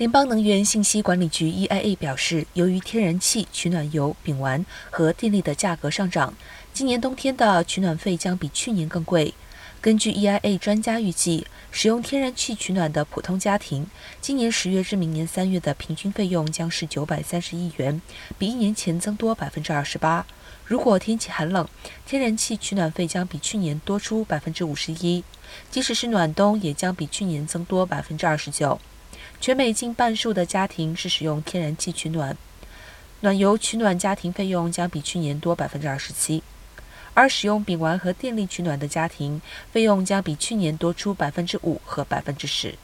[0.00, 6.32] 联邦能源信息管理局 （EIA） 表示，由于天然气、取暖油、丙烷和电力的价格上涨，
[6.72, 9.34] 今年冬天的取暖费将比去年更贵。
[9.78, 13.86] 根据 EIA 专家预计，使用天然气取暖的普通家庭，
[14.22, 18.00] 今年十月至明年三月的平均费用将是九百三十亿元，
[18.38, 20.24] 比一年前增多百分之二十八。
[20.64, 21.68] 如果天气寒冷，
[22.06, 25.22] 天然气取暖费将比去年多出百分之五十一，
[25.70, 28.80] 即使是暖冬，也将比去年增多百分之二十九。
[29.40, 32.36] 全美近半数的家庭是使用天然气取暖，
[33.20, 36.42] 暖油取暖家庭费用将比去年多百分之二十七，
[37.14, 39.40] 而使用丙烷和电力取暖的家庭
[39.72, 42.74] 费用将比去年多出百分之五和百分之十。